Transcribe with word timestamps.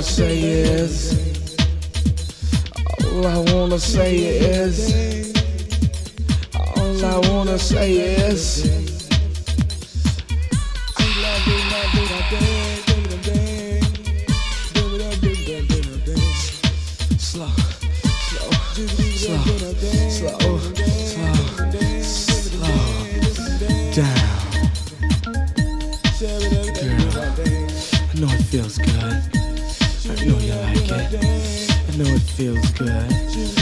wanna 0.00 0.12
say 0.12 0.40
is, 0.40 1.12
all 3.04 3.26
I 3.26 3.38
wanna 3.52 3.78
say 3.78 4.16
is, 4.16 5.34
all 6.54 7.04
I 7.04 7.18
wanna 7.28 7.58
say 7.58 7.92
is. 7.98 8.99
feels 32.40 32.70
good. 32.70 33.59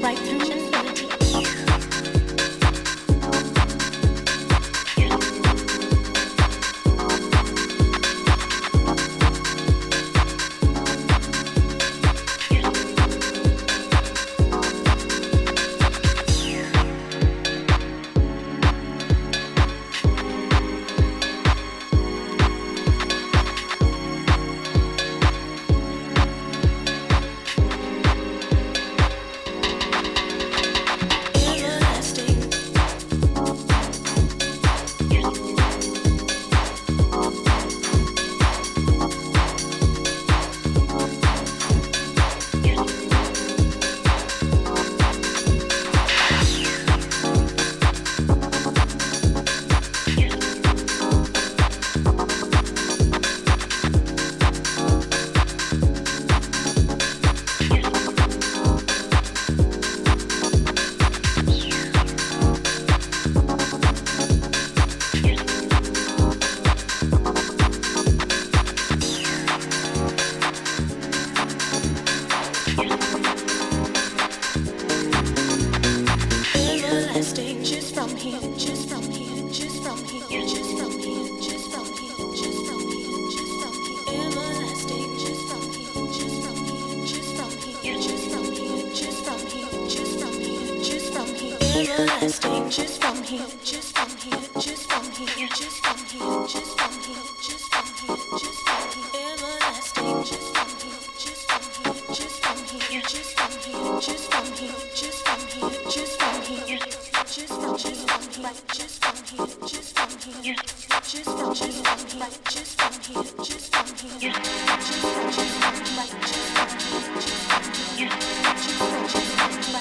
right 0.00 0.18
through 0.18 0.49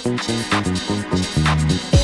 Thank 0.02 1.94
you. 1.94 1.99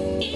Ugh. 0.00 0.28